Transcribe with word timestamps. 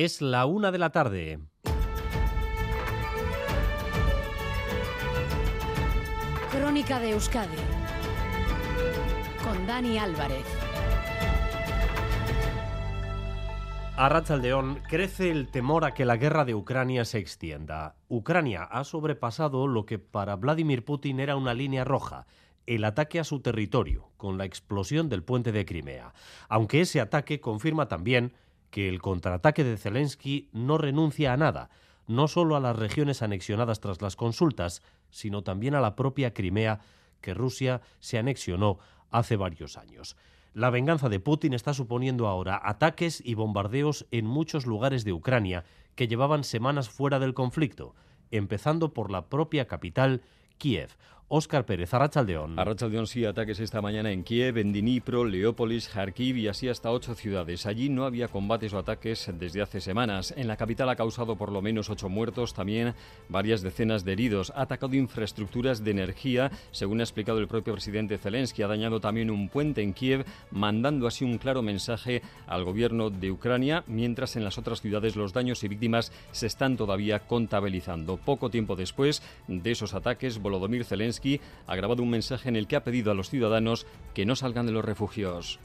Es 0.00 0.22
la 0.22 0.46
una 0.46 0.70
de 0.70 0.78
la 0.78 0.90
tarde. 0.90 1.40
Crónica 6.52 7.00
de 7.00 7.10
Euskadi 7.10 7.56
con 9.42 9.66
Dani 9.66 9.98
Álvarez. 9.98 10.44
A 13.96 14.08
Rachaldeón 14.08 14.78
crece 14.88 15.32
el 15.32 15.50
temor 15.50 15.84
a 15.84 15.94
que 15.94 16.04
la 16.04 16.16
guerra 16.16 16.44
de 16.44 16.54
Ucrania 16.54 17.04
se 17.04 17.18
extienda. 17.18 17.96
Ucrania 18.06 18.62
ha 18.62 18.84
sobrepasado 18.84 19.66
lo 19.66 19.84
que 19.84 19.98
para 19.98 20.36
Vladimir 20.36 20.84
Putin 20.84 21.18
era 21.18 21.34
una 21.34 21.54
línea 21.54 21.82
roja, 21.82 22.28
el 22.66 22.84
ataque 22.84 23.18
a 23.18 23.24
su 23.24 23.40
territorio, 23.40 24.12
con 24.16 24.38
la 24.38 24.44
explosión 24.44 25.08
del 25.08 25.24
puente 25.24 25.50
de 25.50 25.64
Crimea. 25.64 26.14
Aunque 26.48 26.82
ese 26.82 27.00
ataque 27.00 27.40
confirma 27.40 27.88
también 27.88 28.32
que 28.70 28.88
el 28.88 29.00
contraataque 29.00 29.64
de 29.64 29.76
Zelensky 29.76 30.48
no 30.52 30.78
renuncia 30.78 31.32
a 31.32 31.36
nada, 31.36 31.70
no 32.06 32.28
solo 32.28 32.56
a 32.56 32.60
las 32.60 32.76
regiones 32.76 33.22
anexionadas 33.22 33.80
tras 33.80 34.00
las 34.02 34.16
consultas, 34.16 34.82
sino 35.10 35.42
también 35.42 35.74
a 35.74 35.80
la 35.80 35.96
propia 35.96 36.32
Crimea 36.32 36.80
que 37.20 37.34
Rusia 37.34 37.80
se 38.00 38.18
anexionó 38.18 38.78
hace 39.10 39.36
varios 39.36 39.76
años. 39.76 40.16
La 40.54 40.70
venganza 40.70 41.08
de 41.08 41.20
Putin 41.20 41.52
está 41.52 41.74
suponiendo 41.74 42.26
ahora 42.26 42.60
ataques 42.62 43.22
y 43.24 43.34
bombardeos 43.34 44.06
en 44.10 44.26
muchos 44.26 44.66
lugares 44.66 45.04
de 45.04 45.12
Ucrania 45.12 45.64
que 45.94 46.08
llevaban 46.08 46.44
semanas 46.44 46.88
fuera 46.88 47.18
del 47.18 47.34
conflicto, 47.34 47.94
empezando 48.30 48.92
por 48.92 49.10
la 49.10 49.28
propia 49.28 49.66
capital, 49.66 50.22
Kiev. 50.56 50.96
Óscar 51.30 51.66
Pérez, 51.66 51.92
Arrachaldeón. 51.92 52.58
Arrachaldeón 52.58 53.06
sí, 53.06 53.26
ataques 53.26 53.60
esta 53.60 53.82
mañana 53.82 54.10
en 54.10 54.24
Kiev, 54.24 54.56
en 54.56 54.72
Dnipro, 54.72 55.26
Leópolis, 55.26 55.86
Kharkiv 55.86 56.38
y 56.38 56.48
así 56.48 56.70
hasta 56.70 56.90
ocho 56.90 57.14
ciudades. 57.14 57.66
Allí 57.66 57.90
no 57.90 58.06
había 58.06 58.28
combates 58.28 58.72
o 58.72 58.78
ataques 58.78 59.30
desde 59.38 59.60
hace 59.60 59.82
semanas. 59.82 60.32
En 60.38 60.48
la 60.48 60.56
capital 60.56 60.88
ha 60.88 60.96
causado 60.96 61.36
por 61.36 61.52
lo 61.52 61.60
menos 61.60 61.90
ocho 61.90 62.08
muertos, 62.08 62.54
también 62.54 62.94
varias 63.28 63.60
decenas 63.60 64.06
de 64.06 64.12
heridos. 64.12 64.54
Ha 64.56 64.62
atacado 64.62 64.94
infraestructuras 64.94 65.84
de 65.84 65.90
energía, 65.90 66.50
según 66.70 67.00
ha 67.00 67.02
explicado 67.02 67.40
el 67.40 67.46
propio 67.46 67.74
presidente 67.74 68.16
Zelensky. 68.16 68.62
Ha 68.62 68.68
dañado 68.68 68.98
también 68.98 69.30
un 69.30 69.50
puente 69.50 69.82
en 69.82 69.92
Kiev, 69.92 70.24
mandando 70.50 71.06
así 71.06 71.26
un 71.26 71.36
claro 71.36 71.60
mensaje 71.60 72.22
al 72.46 72.64
gobierno 72.64 73.10
de 73.10 73.30
Ucrania, 73.30 73.84
mientras 73.86 74.34
en 74.36 74.44
las 74.44 74.56
otras 74.56 74.80
ciudades 74.80 75.14
los 75.14 75.34
daños 75.34 75.62
y 75.62 75.68
víctimas 75.68 76.10
se 76.32 76.46
están 76.46 76.78
todavía 76.78 77.18
contabilizando. 77.18 78.16
Poco 78.16 78.48
tiempo 78.48 78.76
después 78.76 79.22
de 79.46 79.70
esos 79.70 79.92
ataques, 79.92 80.38
Volodymyr 80.38 80.86
Zelensky 80.86 81.17
ha 81.66 81.76
grabado 81.76 82.02
un 82.02 82.10
mensaje 82.10 82.48
en 82.48 82.56
el 82.56 82.66
que 82.66 82.76
ha 82.76 82.84
pedido 82.84 83.10
a 83.10 83.14
los 83.14 83.30
ciudadanos 83.30 83.86
que 84.14 84.26
no 84.26 84.36
salgan 84.36 84.66
de 84.66 84.72
los 84.72 84.84
refugios. 84.84 85.60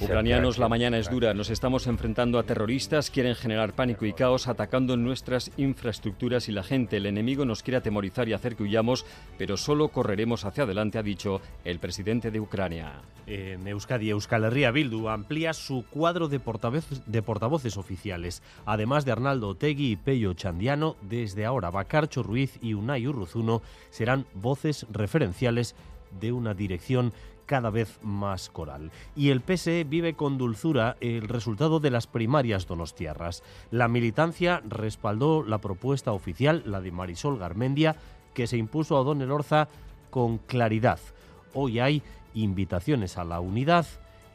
Ucranianos, 0.00 0.58
la 0.58 0.68
mañana 0.68 0.98
es 0.98 1.10
dura. 1.10 1.34
Nos 1.34 1.50
estamos 1.50 1.86
enfrentando 1.86 2.38
a 2.38 2.42
terroristas, 2.42 3.10
quieren 3.10 3.34
generar 3.34 3.74
pánico 3.74 4.04
y 4.04 4.12
caos 4.12 4.48
atacando 4.48 4.96
nuestras 4.96 5.52
infraestructuras 5.56 6.48
y 6.48 6.52
la 6.52 6.62
gente. 6.62 6.96
El 6.96 7.06
enemigo 7.06 7.44
nos 7.44 7.62
quiere 7.62 7.76
atemorizar 7.76 8.28
y 8.28 8.32
hacer 8.32 8.56
que 8.56 8.64
huyamos, 8.64 9.06
pero 9.38 9.56
solo 9.56 9.88
correremos 9.88 10.44
hacia 10.44 10.64
adelante, 10.64 10.98
ha 10.98 11.02
dicho 11.02 11.40
el 11.64 11.78
presidente 11.78 12.30
de 12.30 12.40
Ucrania. 12.40 13.02
En 13.26 13.68
Euskadi, 13.68 14.10
Euskal 14.10 14.44
Herria 14.44 14.72
Bildu 14.72 15.08
amplía 15.08 15.52
su 15.52 15.84
cuadro 15.88 16.28
de 16.28 16.40
de 17.06 17.22
portavoces 17.22 17.76
oficiales. 17.76 18.42
Además 18.66 19.04
de 19.04 19.12
Arnaldo 19.12 19.50
Otegui 19.50 19.92
y 19.92 19.96
Pello 19.96 20.34
Chandiano, 20.34 20.96
desde 21.02 21.44
ahora 21.44 21.70
Bacarcho 21.70 22.22
Ruiz 22.22 22.58
y 22.60 22.74
Unai 22.74 23.06
Urruzuno 23.06 23.62
serán 23.90 24.26
voces 24.34 24.86
referenciales 24.90 25.76
de 26.20 26.32
una 26.32 26.54
dirección 26.54 27.12
cada 27.46 27.70
vez 27.70 27.98
más 28.02 28.48
coral. 28.48 28.90
Y 29.16 29.30
el 29.30 29.40
PSE 29.40 29.84
vive 29.84 30.14
con 30.14 30.38
dulzura 30.38 30.96
el 31.00 31.28
resultado 31.28 31.80
de 31.80 31.90
las 31.90 32.06
primarias 32.06 32.66
donostiarras. 32.66 33.42
La 33.70 33.88
militancia 33.88 34.62
respaldó 34.68 35.42
la 35.42 35.58
propuesta 35.58 36.12
oficial, 36.12 36.62
la 36.66 36.80
de 36.80 36.92
Marisol 36.92 37.38
Garmendia, 37.38 37.96
que 38.34 38.46
se 38.46 38.56
impuso 38.56 38.98
a 38.98 39.04
Don 39.04 39.22
Elorza 39.22 39.68
con 40.10 40.38
claridad. 40.38 40.98
Hoy 41.54 41.80
hay 41.80 42.02
invitaciones 42.34 43.18
a 43.18 43.24
la 43.24 43.40
unidad 43.40 43.86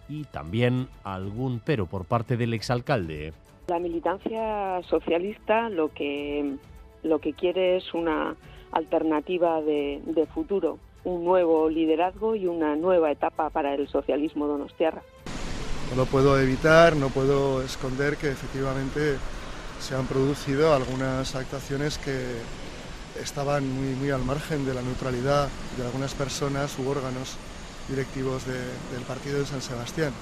y 0.10 0.24
también 0.26 0.88
algún 1.04 1.62
pero 1.64 1.86
por 1.86 2.06
parte 2.06 2.38
del 2.38 2.54
exalcalde. 2.54 3.34
La 3.68 3.80
militancia 3.80 4.82
socialista 4.84 5.70
lo 5.70 5.92
que, 5.94 6.56
lo 7.04 7.20
que 7.20 7.34
quiere 7.34 7.78
es 7.78 7.94
una 7.94 8.36
alternativa 8.72 9.62
de, 9.62 10.02
de 10.06 10.26
futuro 10.28 10.80
un 11.04 11.24
nuevo 11.24 11.70
liderazgo 11.70 12.36
y 12.36 12.48
una 12.48 12.76
nueva 12.76 13.12
etapa 13.12 13.50
para 13.50 13.74
el 13.74 13.88
socialismo 13.88 14.48
donostiarra. 14.48 15.02
No 15.90 15.96
lo 15.96 16.06
puedo 16.06 16.40
evitar, 16.40 16.96
no 16.96 17.10
puedo 17.10 17.62
esconder 17.62 18.18
que 18.18 18.30
efectivamente 18.30 19.18
se 19.80 19.96
han 19.96 20.06
producido 20.06 20.74
algunas 20.74 21.36
actuaciones 21.36 21.98
que 21.98 22.18
estaban 23.22 23.68
muy, 23.70 23.96
muy 23.96 24.10
al 24.12 24.24
margen 24.24 24.66
de 24.66 24.74
la 24.74 24.82
neutralidad 24.82 25.48
de 25.78 25.86
algunas 25.86 26.14
personas 26.14 26.78
u 26.78 26.90
órganos 26.90 27.38
directivos 27.88 28.46
de, 28.46 28.60
del 28.94 29.04
partido 29.08 29.40
de 29.40 29.46
San 29.46 29.62
Sebastián. 29.62 30.14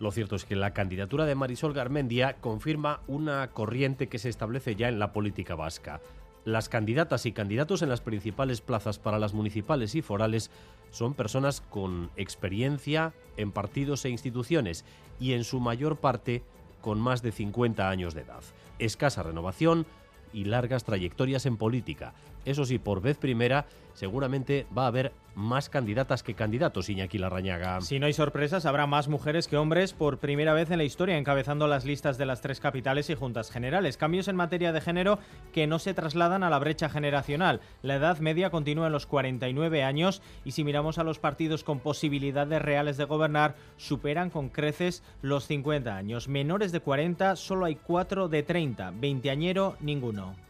Lo 0.00 0.10
cierto 0.10 0.34
es 0.34 0.44
que 0.44 0.56
la 0.56 0.72
candidatura 0.72 1.24
de 1.24 1.36
Marisol 1.36 1.72
Garmendia 1.72 2.36
confirma 2.40 3.00
una 3.06 3.48
corriente 3.48 4.08
que 4.08 4.18
se 4.18 4.28
establece 4.28 4.74
ya 4.74 4.88
en 4.88 4.98
la 4.98 5.12
política 5.12 5.54
vasca. 5.54 6.00
Las 6.44 6.68
candidatas 6.68 7.24
y 7.24 7.32
candidatos 7.32 7.80
en 7.80 7.88
las 7.88 8.02
principales 8.02 8.60
plazas 8.60 8.98
para 8.98 9.18
las 9.18 9.32
municipales 9.32 9.94
y 9.94 10.02
forales 10.02 10.50
son 10.90 11.14
personas 11.14 11.62
con 11.62 12.10
experiencia 12.16 13.14
en 13.38 13.50
partidos 13.50 14.04
e 14.04 14.10
instituciones 14.10 14.84
y 15.18 15.32
en 15.32 15.44
su 15.44 15.58
mayor 15.58 15.96
parte 15.96 16.42
con 16.82 17.00
más 17.00 17.22
de 17.22 17.32
50 17.32 17.88
años 17.88 18.12
de 18.12 18.20
edad. 18.20 18.42
Escasa 18.78 19.22
renovación 19.22 19.86
y 20.34 20.44
largas 20.44 20.84
trayectorias 20.84 21.46
en 21.46 21.56
política. 21.56 22.12
Eso 22.44 22.64
sí, 22.64 22.78
por 22.78 23.00
vez 23.00 23.16
primera, 23.16 23.66
seguramente 23.94 24.66
va 24.76 24.84
a 24.84 24.88
haber 24.88 25.12
más 25.34 25.68
candidatas 25.68 26.22
que 26.22 26.34
candidatos, 26.34 26.88
Iñaki 26.88 27.18
Larrañaga. 27.18 27.80
Si 27.80 27.98
no 27.98 28.06
hay 28.06 28.12
sorpresas, 28.12 28.66
habrá 28.66 28.86
más 28.86 29.08
mujeres 29.08 29.48
que 29.48 29.56
hombres 29.56 29.92
por 29.92 30.18
primera 30.18 30.52
vez 30.52 30.70
en 30.70 30.78
la 30.78 30.84
historia, 30.84 31.16
encabezando 31.16 31.66
las 31.66 31.84
listas 31.84 32.18
de 32.18 32.26
las 32.26 32.40
tres 32.40 32.60
capitales 32.60 33.10
y 33.10 33.14
juntas 33.14 33.50
generales. 33.50 33.96
Cambios 33.96 34.28
en 34.28 34.36
materia 34.36 34.72
de 34.72 34.80
género 34.80 35.18
que 35.52 35.66
no 35.66 35.78
se 35.78 35.94
trasladan 35.94 36.42
a 36.42 36.50
la 36.50 36.58
brecha 36.58 36.88
generacional. 36.88 37.60
La 37.82 37.96
edad 37.96 38.18
media 38.18 38.50
continúa 38.50 38.86
en 38.86 38.92
los 38.92 39.06
49 39.06 39.82
años 39.82 40.22
y 40.44 40.52
si 40.52 40.62
miramos 40.64 40.98
a 40.98 41.04
los 41.04 41.18
partidos 41.18 41.64
con 41.64 41.80
posibilidades 41.80 42.62
reales 42.62 42.96
de 42.96 43.04
gobernar, 43.04 43.56
superan 43.76 44.30
con 44.30 44.50
creces 44.50 45.02
los 45.22 45.46
50 45.46 45.96
años. 45.96 46.28
Menores 46.28 46.70
de 46.70 46.80
40, 46.80 47.36
solo 47.36 47.64
hay 47.64 47.74
4 47.74 48.28
de 48.28 48.42
30. 48.42 48.92
Veinteañero, 48.92 49.76
ninguno. 49.80 50.43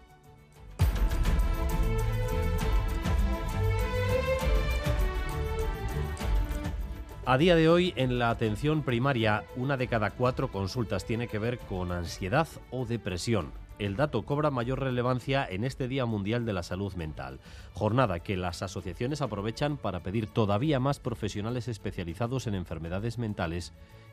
A 7.26 7.38
día 7.38 7.56
de 7.56 7.70
hoy, 7.70 7.94
en 7.96 8.18
la 8.18 8.28
atención 8.28 8.82
primaria, 8.82 9.44
una 9.56 9.78
de 9.78 9.88
cada 9.88 10.10
cuatro 10.10 10.52
consultas 10.52 11.06
tiene 11.06 11.26
que 11.26 11.38
ver 11.38 11.58
con 11.58 11.90
ansiedad 11.90 12.46
o 12.70 12.84
depresión. 12.84 13.50
El 13.78 13.96
dato 13.96 14.26
cobra 14.26 14.50
mayor 14.50 14.80
relevancia 14.80 15.46
en 15.48 15.64
este 15.64 15.88
Día 15.88 16.04
Mundial 16.04 16.44
de 16.44 16.52
la 16.52 16.62
Salud 16.62 16.92
Mental, 16.96 17.40
jornada 17.72 18.20
que 18.20 18.36
las 18.36 18.62
asociaciones 18.62 19.22
aprovechan 19.22 19.78
para 19.78 20.02
pedir 20.02 20.26
todavía 20.26 20.80
más 20.80 21.00
profesionales 21.00 21.66
especializados 21.66 22.46
en 22.46 22.56
enfermedades 22.56 23.16
mentales 23.16 23.72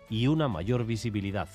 y 0.09 0.27
una 0.27 0.47
mayor 0.47 0.85
visibilidad. 0.85 1.50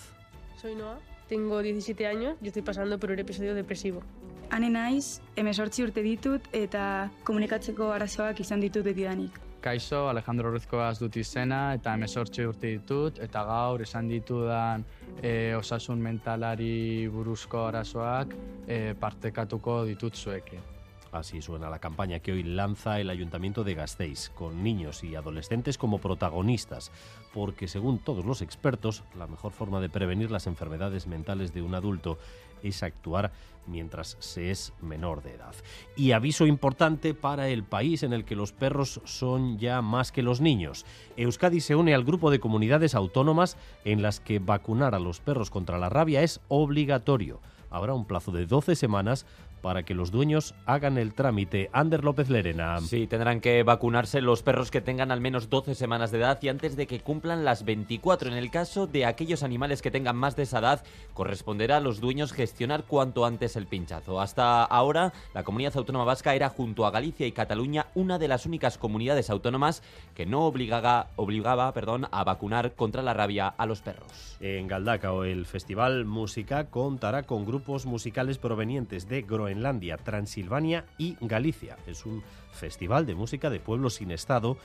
Soy 0.61 0.75
Noa, 0.75 0.99
tengo 1.27 1.63
17 1.63 2.07
años 2.07 2.37
y 2.43 2.49
estoy 2.49 2.63
pasando 2.63 2.99
por 2.99 3.11
un 3.13 3.19
episodio 3.19 3.55
depresivo. 3.55 4.03
Ane 4.51 4.69
naiz, 4.69 5.23
emezortzi 5.35 5.89
urte 5.89 6.05
ditut 6.05 6.45
eta 6.53 7.11
komunikatzeko 7.25 7.95
arazoak 7.97 8.45
izan 8.45 8.61
ditut 8.61 8.85
betidanik. 8.85 9.41
Kaixo, 9.67 10.05
Alejandro 10.07 10.53
Orozkoaz 10.53 11.01
dut 11.01 11.17
izena 11.19 11.73
eta 11.75 11.97
emezortzi 11.99 12.45
urte 12.47 12.71
ditut 12.77 13.19
eta 13.25 13.43
gaur 13.49 13.83
esan 13.83 14.07
ditudan 14.13 14.85
e, 15.19 15.57
osasun 15.59 16.07
mentalari 16.07 17.09
buruzko 17.11 17.65
arazoak 17.73 18.39
e, 18.69 18.95
partekatuko 19.01 19.81
ditut 19.91 20.15
zuekin. 20.23 20.76
Así 21.13 21.41
suena 21.41 21.71
la 21.71 21.79
campaña 21.79 22.19
que 22.19 22.33
hoy 22.33 22.43
lanza 22.43 23.01
el 23.01 23.11
Ayuntamiento 23.11 23.65
de 23.65 23.75
Gasteiz, 23.75 24.31
con 24.31 24.63
niños 24.63 25.05
y 25.05 25.15
adolescentes 25.15 25.79
como 25.79 25.99
protagonistas, 25.99 26.91
porque 27.33 27.69
según 27.69 27.99
todos 27.99 28.25
los 28.25 28.43
expertos, 28.43 29.05
la 29.17 29.27
mejor 29.27 29.53
forma 29.53 29.81
de 29.81 29.89
prevenir 29.89 30.31
las 30.31 30.47
enfermedades 30.47 31.07
mentales 31.07 31.55
de 31.55 31.63
un 31.63 31.75
adulto 31.75 32.19
es 32.63 32.83
actuar 32.83 33.33
mientras 33.67 34.17
se 34.21 34.51
es 34.51 34.73
menor 34.81 35.23
de 35.23 35.35
edad. 35.35 35.55
Y 35.97 36.13
aviso 36.13 36.47
importante 36.47 37.15
para 37.15 37.49
el 37.49 37.65
país 37.65 38.03
en 38.03 38.13
el 38.13 38.25
que 38.25 38.37
los 38.37 38.53
perros 38.53 39.01
son 39.05 39.59
ya 39.59 39.83
más 39.83 40.13
que 40.13 40.23
los 40.23 40.41
niños. 40.41 40.87
Euskadi 41.17 41.61
se 41.61 41.75
une 41.75 41.95
al 41.95 42.05
grupo 42.05 42.31
de 42.31 42.41
comunidades 42.41 42.95
autónomas 42.95 43.57
en 43.85 44.03
las 44.03 44.21
que 44.21 44.39
vacunar 44.39 44.95
a 44.95 45.01
los 45.01 45.21
perros 45.21 45.51
contra 45.51 45.79
la 45.79 45.89
rabia 45.89 46.23
es 46.23 46.41
obligatorio 46.49 47.41
habrá 47.77 47.95
un 47.95 48.07
plazo 48.07 48.33
de 48.33 48.47
12 48.47 48.75
semanas 48.75 49.27
para 49.67 49.83
que 49.83 49.95
los 49.95 50.13
dueños 50.13 50.55
hagan 50.65 50.97
el 50.97 51.13
trámite. 51.13 51.71
Ander 51.73 52.05
López 52.05 52.31
Lerena. 52.31 52.79
Sí, 52.83 53.09
tendrán 53.09 53.41
que 53.41 53.65
vacunarse 53.65 54.21
los 54.21 54.43
perros 54.43 54.71
que 54.71 54.81
tengan 54.81 55.11
al 55.11 55.21
menos 55.21 55.51
12 55.51 55.75
semanas 55.75 56.13
de 56.13 56.19
edad 56.19 56.39
y 56.41 56.49
antes 56.49 56.77
de 56.77 56.87
que 56.87 57.01
cumplan 57.01 57.45
las 57.45 57.65
24. 57.65 58.31
En 58.31 58.37
el 58.37 58.53
caso 58.53 58.87
de 58.87 59.07
aquellos 59.07 59.43
animales 59.43 59.83
que 59.83 59.91
tengan 59.91 60.15
más 60.15 60.37
de 60.37 60.45
esa 60.45 60.61
edad, 60.61 60.85
corresponderá 61.15 61.79
a 61.79 61.81
los 61.81 62.01
dueños 62.01 62.33
gestionar 62.33 62.85
cuanto 62.85 63.25
antes 63.25 63.57
el 63.57 63.67
pinchazo. 63.67 64.21
Hasta 64.21 64.63
ahora, 64.63 65.13
la 65.35 65.43
comunidad 65.43 65.77
autónoma 65.77 66.05
vasca 66.05 66.35
era 66.37 66.49
junto 66.49 66.87
a 66.87 66.93
Galicia 66.93 67.27
y 67.27 67.33
Cataluña 67.33 67.87
una 67.97 68.19
de 68.21 68.29
las 68.29 68.47
únicas 68.47 68.79
comunidades 68.79 69.31
autónomas 69.31 69.83
que 70.15 70.27
no 70.27 70.45
obligaba, 70.47 71.09
obligaba 71.17 71.73
perdón, 71.73 72.07
a 72.13 72.23
vacunar 72.23 72.75
contra 72.75 73.03
la 73.03 73.15
rabia 73.15 73.49
a 73.49 73.67
los 73.67 73.83
perros. 73.83 74.37
En 74.39 74.69
Galdacao, 74.69 75.25
el 75.25 75.45
Festival 75.45 76.05
Música 76.05 76.67
contará 76.71 77.25
con 77.25 77.45
grupos 77.45 77.66
musicales 77.87 78.39
provenientes 78.39 79.09
de 79.09 79.23
Groenlandia, 79.23 79.97
Transilvania 79.97 80.85
y 80.99 81.17
Galicia. 81.21 81.77
Es 81.87 82.07
un 82.07 82.23
festival 82.53 83.07
de 83.07 83.15
música 83.15 83.51
de 83.51 83.61
pueblos 83.61 83.95
sin 83.95 84.11
Estado 84.11 84.57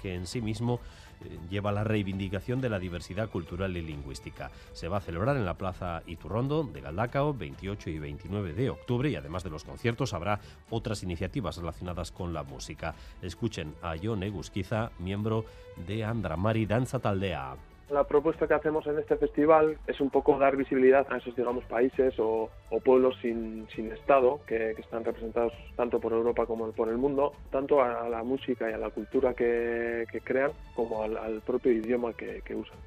que 0.00 0.14
en 0.14 0.26
sí 0.26 0.40
mismo 0.40 0.80
eh, 1.20 1.38
lleva 1.50 1.72
la 1.72 1.84
reivindicación 1.84 2.60
de 2.60 2.70
la 2.70 2.78
diversidad 2.78 3.28
cultural 3.28 3.76
y 3.76 3.82
lingüística. 3.82 4.50
Se 4.72 4.88
va 4.88 4.98
a 4.98 5.00
celebrar 5.00 5.36
en 5.36 5.44
la 5.44 5.58
Plaza 5.58 6.02
Iturrondo 6.06 6.64
de 6.64 6.80
Galdacao 6.80 7.34
28 7.34 7.90
y 7.90 7.98
29 7.98 8.52
de 8.54 8.70
octubre 8.70 9.10
y 9.10 9.16
además 9.16 9.44
de 9.44 9.50
los 9.50 9.64
conciertos 9.64 10.14
habrá 10.14 10.40
otras 10.70 11.02
iniciativas 11.02 11.56
relacionadas 11.56 12.12
con 12.12 12.32
la 12.32 12.42
música. 12.42 12.94
Escuchen 13.22 13.74
a 13.82 13.94
Jon 14.02 14.22
Egusquiza, 14.22 14.90
miembro 14.98 15.44
de 15.86 16.04
Andramari 16.04 16.66
Danza 16.66 16.98
Taldea. 16.98 17.69
La 17.90 18.04
propuesta 18.04 18.46
que 18.46 18.54
hacemos 18.54 18.86
en 18.86 18.98
este 18.98 19.16
festival 19.16 19.76
es 19.88 20.00
un 20.00 20.10
poco 20.10 20.38
dar 20.38 20.56
visibilidad 20.56 21.06
a 21.10 21.16
esos, 21.16 21.34
digamos, 21.34 21.64
países 21.64 22.14
o, 22.18 22.48
pueblos 22.84 23.16
sin, 23.20 23.66
Estado 23.92 24.40
que, 24.46 24.70
están 24.72 25.04
representados 25.04 25.52
tanto 25.74 25.98
por 25.98 26.12
Europa 26.12 26.46
como 26.46 26.70
por 26.70 26.88
el 26.88 26.98
mundo, 26.98 27.32
tanto 27.50 27.82
a, 27.82 28.08
la 28.08 28.22
música 28.22 28.70
y 28.70 28.74
a 28.74 28.78
la 28.78 28.90
cultura 28.90 29.34
que, 29.34 30.06
crean 30.22 30.52
como 30.76 31.02
al, 31.02 31.16
al 31.16 31.40
propio 31.40 31.72
idioma 31.72 32.12
que 32.12 32.54
usan. 32.54 32.78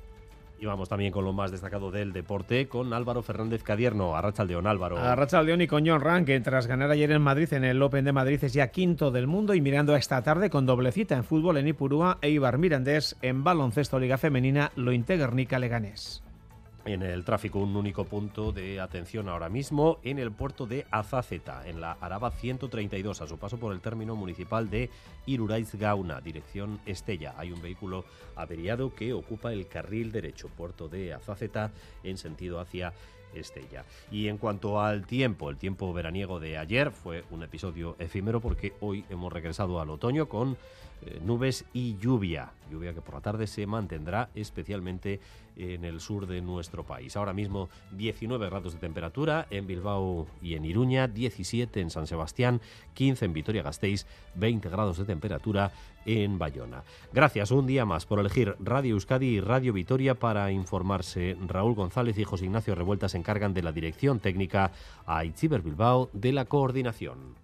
Y 0.60 0.66
vamos 0.66 0.88
también 0.88 1.12
con 1.12 1.26
lo 1.26 1.34
más 1.34 1.52
destacado 1.52 1.92
del 1.92 2.14
deporte, 2.14 2.68
con 2.68 2.94
Álvaro 2.94 3.22
Fernández 3.22 3.64
Cadierno. 3.64 4.16
Arrachaldeón, 4.16 4.66
Álvaro. 4.66 4.98
Arrachaldeón 4.98 5.62
y 5.62 5.68
con 5.68 5.86
John 5.86 6.00
Rank, 6.00 6.28
que 6.28 6.40
tras 6.40 6.68
ganar 6.68 6.92
ayer 6.92 7.12
en 7.12 7.22
Madrid 7.22 7.52
en 7.54 7.64
el 7.64 7.82
Open 7.82 8.06
de 8.06 8.14
Madrid 8.14 8.44
es 8.44 8.54
ya 8.54 8.68
quinto 8.68 9.12
del 9.12 9.28
mundo 9.28 9.54
y 9.54 9.62
mirando 9.62 9.94
a 9.94 9.98
esta 9.98 10.22
tarde 10.24 10.50
con 10.50 10.66
doble 10.66 10.92
cita 10.92 11.16
en 11.16 11.24
fútbol 11.24 11.58
en 11.58 11.68
Ipurúa 11.68 12.18
e 12.22 12.30
Ibar 12.30 12.58
Mirandés 12.58 13.18
en 13.22 13.44
baloncesto 13.44 14.00
Liga 14.00 14.18
Femenina 14.18 14.72
lo 14.76 14.94
Integernica 14.94 15.60
Leganés 15.60 16.24
en 16.86 17.02
el 17.02 17.24
tráfico 17.24 17.60
un 17.60 17.76
único 17.76 18.06
punto 18.06 18.52
de 18.52 18.80
atención 18.80 19.30
ahora 19.30 19.50
mismo 19.50 20.00
en 20.04 20.20
el 20.20 20.32
puerto 20.32 20.66
de 20.66 20.86
Azaceta, 20.92 21.68
en 21.68 21.80
la 21.80 21.94
Araba 21.94 22.32
132, 22.32 23.22
a 23.22 23.28
su 23.28 23.38
paso 23.38 23.58
por 23.58 23.74
el 23.74 23.82
término 23.82 24.16
municipal 24.16 24.70
de 24.70 24.90
Iruraiz 25.26 25.76
Gauna, 25.76 26.20
dirección 26.22 26.80
Estella. 26.86 27.36
Hay 27.38 27.52
un 27.52 27.62
vehículo 27.62 28.06
averiado 28.36 28.94
que 28.94 29.14
ocupa 29.14 29.54
el 29.54 29.68
carril 29.68 30.12
derecho, 30.12 30.50
puerto 30.50 30.90
de 30.90 31.14
Azaceta, 31.14 31.72
en 32.04 32.18
sentido 32.18 32.60
hacia 32.60 32.94
Estella. 33.34 33.86
Y 34.12 34.28
en 34.28 34.38
cuanto 34.38 34.82
al 34.82 35.06
tiempo, 35.06 35.50
el 35.50 35.58
tiempo 35.58 35.94
veraniego 35.94 36.40
de 36.40 36.58
ayer 36.58 36.92
fue 36.92 37.24
un 37.32 37.44
episodio 37.44 37.96
efímero 38.00 38.42
porque 38.42 38.74
hoy 38.80 39.06
hemos 39.10 39.32
regresado 39.32 39.80
al 39.80 39.90
otoño 39.90 40.28
con 40.28 40.58
eh, 41.06 41.20
nubes 41.24 41.66
y 41.74 41.98
lluvia. 41.98 42.52
Lluvia 42.72 42.94
que 42.94 43.02
por 43.02 43.16
la 43.16 43.22
tarde 43.22 43.48
se 43.48 43.68
mantendrá 43.68 44.30
especialmente 44.36 45.20
en 45.56 45.86
el 45.86 46.00
sur 46.00 46.26
de 46.26 46.42
nuestro 46.42 46.84
país. 46.84 47.16
Ahora 47.16 47.34
mismo 47.34 47.70
19 47.92 48.50
grados 48.50 48.74
de 48.74 48.80
temperatura 48.80 49.48
en 49.50 49.68
Bilbao 49.68 50.28
y 50.42 50.56
en 50.56 50.66
Iruña, 50.66 51.08
17 51.08 51.82
en 51.82 51.90
San 51.90 52.08
Sebastián, 52.08 52.62
15 52.94 53.26
en 53.26 53.34
Vitoria-Gasteiz, 53.34 54.08
20 54.36 54.70
grados 54.70 54.98
de 54.98 55.06
temperatura 55.06 55.72
en 56.06 56.40
Bayona. 56.40 56.84
Gracias 57.12 57.52
un 57.52 57.68
día 57.68 57.86
más 57.86 58.06
por 58.06 58.20
elegir 58.20 58.56
Radio 58.60 58.96
Euskadi 58.96 59.28
y 59.28 59.40
Radio 59.40 59.74
Vitoria 59.74 60.16
para 60.16 60.52
informarse. 60.52 61.38
Raúl 61.48 61.76
González 61.76 62.18
y 62.18 62.24
José 62.24 62.46
Ignacio 62.46 62.76
Revuelta 62.76 63.10
se 63.10 63.18
encargan 63.18 63.54
de 63.54 63.64
la 63.64 63.72
dirección 63.72 64.20
técnica, 64.20 64.72
a 65.06 65.26
Itziber 65.26 65.62
Bilbao 65.62 66.10
de 66.14 66.32
la 66.32 66.46
coordinación. 66.46 67.43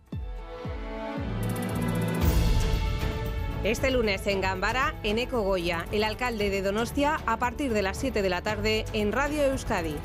Este 3.64 3.92
lunes 3.92 4.26
en 4.28 4.40
Gambara, 4.40 4.96
en 5.04 5.20
Eco 5.20 5.42
Goya, 5.42 5.86
el 5.92 6.06
alcalde 6.06 6.50
de 6.50 6.62
Donostia, 6.62 7.20
a 7.26 7.40
partir 7.40 7.74
de 7.74 7.82
las 7.82 7.98
7 7.98 8.22
de 8.22 8.30
la 8.30 8.42
tarde 8.42 8.86
en 8.94 9.12
Radio 9.12 9.44
Euskadi. 9.44 9.98